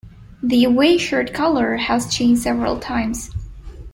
The 0.41 0.63
away 0.63 0.97
shirt 0.97 1.31
colour 1.31 1.75
has 1.77 2.11
changed 2.11 2.41
several 2.41 2.79
times. 2.79 3.29